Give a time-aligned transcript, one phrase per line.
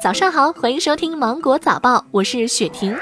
[0.00, 2.96] 早上好，欢迎收听《芒果早报》，我是雪婷。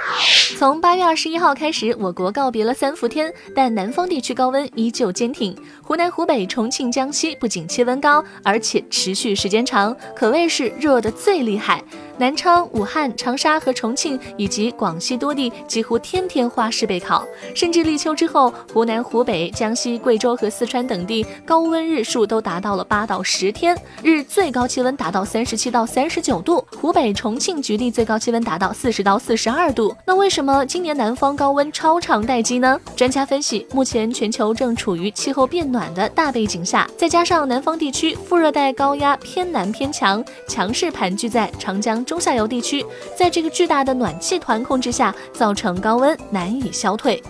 [0.56, 5.54] 从八月二十一号开始，我国告别了三伏天，但南方地区高温依旧坚挺。
[5.82, 11.84] 湖南、湖北、重庆、江西不仅气温高，而且持续时间长，可谓是热得最厉害。
[12.18, 26.66] 南昌、武汉、长沙和重庆以及广西多地几乎天天花式备考，甚至立秋之后，湖南、湖北、江西、贵州和四川等地高温日数都达到了八到十天，日最高气温达到三十七到三十九度。
[26.80, 29.94] 湖北、重庆局地最高气温达到四十到四十二度。
[30.06, 32.80] 那为什么今年南方高温超长待机呢？
[32.96, 42.05] 专家分析，目前全球正处于气候变暖的大背景下，再加上南方地区副热带高压偏南偏强，强势盘踞在长江。
[42.06, 42.86] 中下游地区，
[43.18, 47.22] 在这个巨大的暖气团控制下，造成高温难以消退。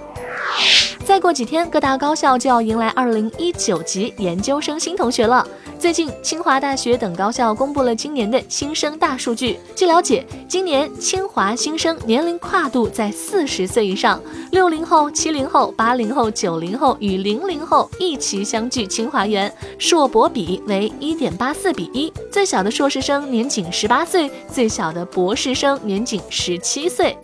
[1.07, 5.47] 再过几天，各大高校就要迎来二零一九级研究生新同学了。
[5.79, 9.57] 最近，清华大学等高校公布了今年的新生大数据。
[9.77, 22.13] 据了解，今年清华新生年龄跨度在四十岁以上，六零后、七零后、八零后、九零后与零零后一起相聚清华园，硕博比为一点八四比一。
[22.33, 27.17] 最小的硕士生年仅十八岁，最小的博士生年仅十七岁。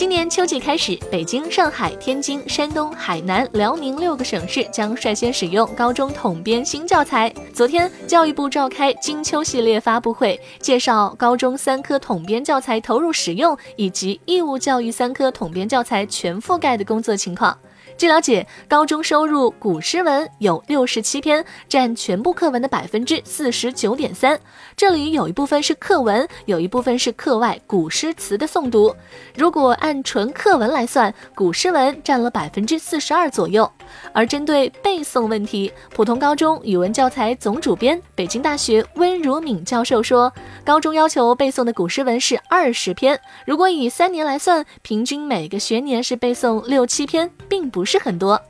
[0.00, 7.30] 今年秋季开始，北京、上海、天津、山东、海南、辽宁六个省市将率先使用高中统编新教材。
[7.52, 17.54] 昨天，教育部召开金秋系列发布会，介绍高中三科统编教材投入使用以及义务教育三科统编教材全覆盖的工作情况。
[18.00, 24.40] 据了解，高中收入古诗文有六十七篇，占全部课文的百分之四十九点三。
[24.74, 28.96] 这里有一部分是课文，有一部分是课外古诗词的诵读。
[29.36, 33.70] 如果按纯课文来算，古诗文占了百分之四十二左右。
[34.14, 40.32] 而针对背诵问题，普通高中语文教材总主编、北京大学温如敏教授说，
[40.64, 47.89] 高中要求背诵的古诗文是二十篇，如果以三年来算，平均每个学年是背诵六七篇，并不是。
[47.90, 48.40] 是很多。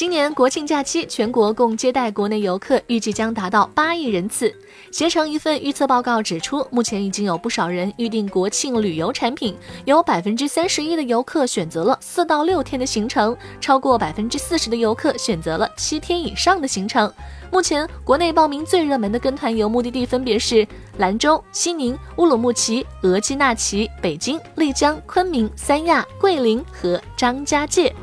[0.00, 4.50] 今年国庆假期，全国共接待国内游客预计将达到八亿人次。
[4.90, 17.12] 携程一份预测报告指出，目前已经有不少人预订国庆旅游产品，有百分之三十一的游客选择了四到六天的行程，超过百分之四十的游客选择了七天以上的行程。
[17.52, 27.94] 目前国内报名最热门的跟团游目的地分别是兰州、西宁、乌鲁木齐、额济纳旗、北京、丽江、昆明、三亚、桂林和张家界。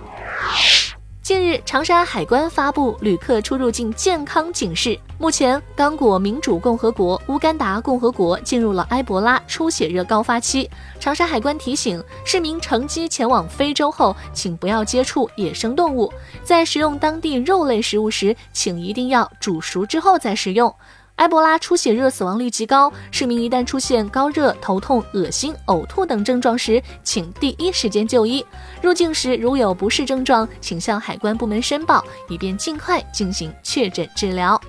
[1.27, 4.97] 近日，长沙海关发布旅客出入境健康警示。
[5.17, 10.69] 目前，刚果民主共和国、乌干达共和国进入了埃博拉出血热高发期。
[11.01, 16.09] 长沙海关提醒市民，乘机前往非洲后，请不要接触野生动物，
[16.45, 20.73] 在食用当地肉类食物时，请一定要煮熟之后再食用。
[21.17, 28.45] 埃博拉出血热死亡率极高，市民一旦出现高热、头痛、恶心、呕吐等症状时，请第一时间就医。
[28.83, 34.61] 入境时如有不适症状，请向海关部门申报，以便尽快进行确诊治疗。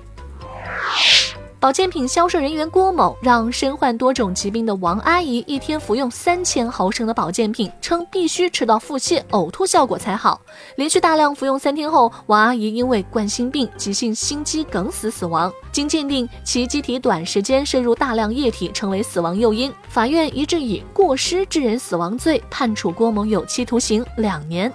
[1.59, 10.39] 保健品销售人员郭某让身患多种疾病的王阿姨一天服用三千毫升的保健品，称必须吃到腹泻、呕吐效果才好。
[10.77, 15.51] 连续大量服用三天后，王阿姨因为冠心病、急性心肌梗死死亡。
[15.69, 19.69] 经鉴定，其机体短时间摄入大量液体，成为死亡诱因。
[19.89, 24.71] 法院一致以过失致人死亡罪判处郭某有期徒刑两年。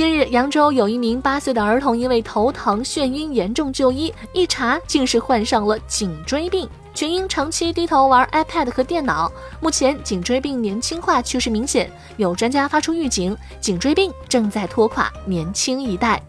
[0.00, 9.30] 近日，扬州有一名八岁的儿童因为头疼、眩晕严重就医，一查竟是患上了颈椎病，全因长期低头玩 iPad 和电脑。
[9.60, 16.22] 目前，颈椎病年轻化趋势明显，有专家发出预警，颈椎病正在拖垮年轻一代。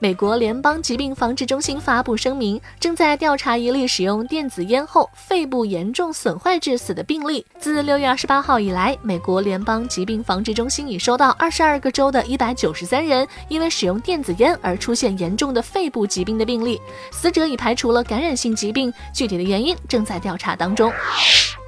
[0.00, 7.44] 美国联邦疾病防治中心发布声明，正在调查一例使用电子烟后肺部严重损坏致死的病例。
[7.58, 20.92] 自六月二十八号以来，美国联邦疾病防治中心已收到二十二个州的一百九十三人因为使用电子烟而出现严重的肺部疾病的病例，死者已排除了感染性疾病，具体的原因正在调查当中。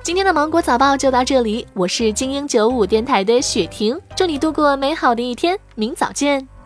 [0.05, 6.60] 今天的芒果早报就到这里，我是精英九五电台的雪婷，祝你度过美好的一天，明早见。